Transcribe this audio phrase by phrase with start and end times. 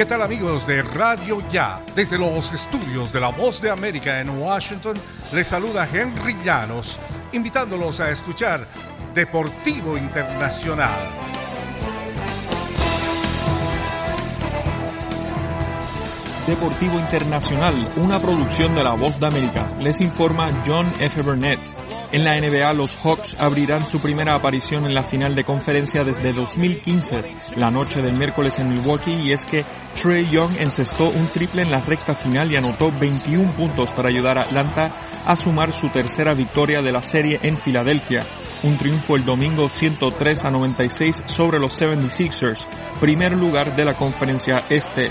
[0.00, 1.84] ¿Qué tal amigos de Radio Ya?
[1.94, 4.96] Desde los estudios de La Voz de América en Washington,
[5.30, 6.98] les saluda Henry Llanos,
[7.32, 8.66] invitándolos a escuchar
[9.12, 11.39] Deportivo Internacional.
[16.46, 19.74] Deportivo Internacional, una producción de La Voz de América.
[19.78, 21.22] Les informa John F.
[21.22, 21.60] Burnett.
[22.12, 26.32] En la NBA, los Hawks abrirán su primera aparición en la final de conferencia desde
[26.32, 27.22] 2015,
[27.56, 29.64] la noche del miércoles en Milwaukee, y es que
[29.94, 34.38] Trey Young encestó un triple en la recta final y anotó 21 puntos para ayudar
[34.38, 34.92] a Atlanta
[35.26, 38.24] a sumar su tercera victoria de la serie en Filadelfia.
[38.62, 42.66] Un triunfo el domingo 103 a 96 sobre los 76ers,
[43.00, 45.10] primer lugar de la conferencia este.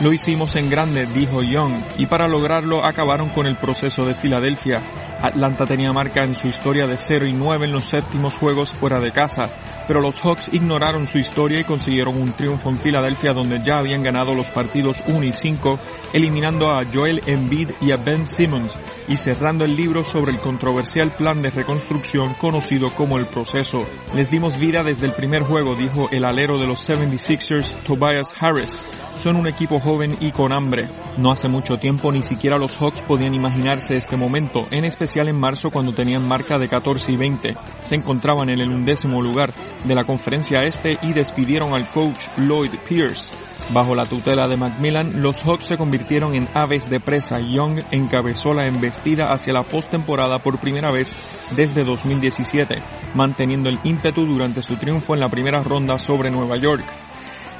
[0.00, 5.07] Lo hicimos en grande, dijo Young, y para lograrlo acabaron con el proceso de Filadelfia.
[5.22, 9.00] Atlanta tenía marca en su historia de 0 y 9 en los séptimos juegos fuera
[9.00, 9.44] de casa,
[9.86, 14.02] pero los Hawks ignoraron su historia y consiguieron un triunfo en Filadelfia donde ya habían
[14.02, 15.78] ganado los partidos 1 y 5,
[16.12, 21.10] eliminando a Joel Embiid y a Ben Simmons y cerrando el libro sobre el controversial
[21.10, 23.82] plan de reconstrucción conocido como el proceso.
[24.14, 28.82] Les dimos vida desde el primer juego, dijo el alero de los 76ers Tobias Harris
[29.18, 30.88] son un equipo joven y con hambre.
[31.16, 35.36] No hace mucho tiempo ni siquiera los Hawks podían imaginarse este momento, en especial en
[35.36, 37.56] marzo cuando tenían marca de 14 y 20.
[37.82, 39.52] Se encontraban en el undécimo lugar
[39.84, 43.30] de la conferencia este y despidieron al coach Lloyd Pierce.
[43.72, 47.38] Bajo la tutela de Macmillan, los Hawks se convirtieron en aves de presa.
[47.38, 51.14] Young encabezó la embestida hacia la postemporada por primera vez
[51.54, 52.76] desde 2017,
[53.14, 56.84] manteniendo el ímpetu durante su triunfo en la primera ronda sobre Nueva York.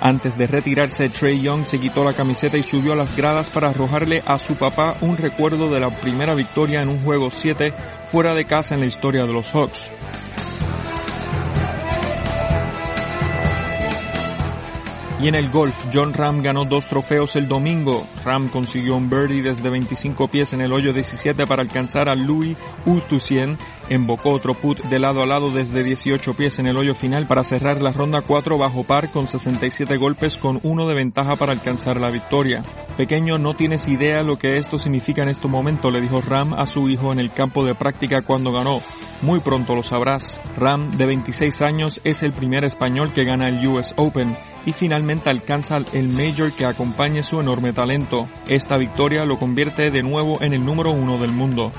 [0.00, 3.70] Antes de retirarse, Trey Young se quitó la camiseta y subió a las gradas para
[3.70, 7.74] arrojarle a su papá un recuerdo de la primera victoria en un juego 7
[8.10, 9.91] fuera de casa en la historia de los Hawks.
[15.20, 18.06] Y en el golf, John Ram ganó dos trofeos el domingo.
[18.24, 22.56] Ram consiguió un birdie desde 25 pies en el hoyo 17 para alcanzar a Louis
[22.87, 23.58] Utusien.
[23.91, 27.43] Embocó otro put de lado a lado desde 18 pies en el hoyo final para
[27.43, 31.99] cerrar la ronda 4 bajo par con 67 golpes con uno de ventaja para alcanzar
[31.99, 32.62] la victoria.
[32.99, 36.66] Pequeño, no tienes idea lo que esto significa en este momento, le dijo Ram a
[36.66, 38.81] su hijo en el campo de práctica cuando ganó.
[39.22, 40.38] Muy pronto lo sabrás.
[40.56, 45.31] Ram, de 26 años, es el primer español que gana el US Open y finalmente
[45.31, 48.28] alcanza el Major que acompaña su enorme talento.
[48.49, 51.72] Esta victoria lo convierte de nuevo en el número uno del mundo.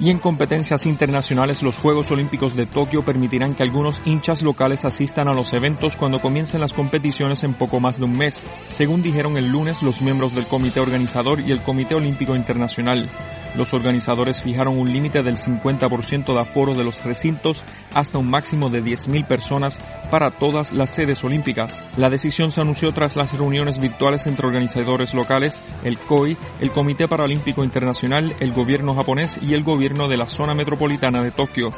[0.00, 5.26] Y en competencias internacionales, los Juegos Olímpicos de Tokio permitirán que algunos hinchas locales asistan
[5.26, 9.36] a los eventos cuando comiencen las competiciones en poco más de un mes, según dijeron
[9.36, 13.08] el lunes los miembros del comité organizador y el Comité Olímpico Internacional.
[13.56, 18.68] Los organizadores fijaron un límite del 50% de aforo de los recintos hasta un máximo
[18.68, 19.80] de 10.000 personas
[20.12, 21.74] para todas las sedes olímpicas.
[21.96, 27.08] La decisión se anunció tras las reuniones virtuales entre organizadores locales, el COI, el Comité
[27.08, 31.70] Paralímpico Internacional, el gobierno japonés y el gobierno de la zona metropolitana de Tokio.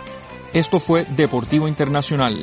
[0.52, 2.40] Esto fue Deportivo Internacional.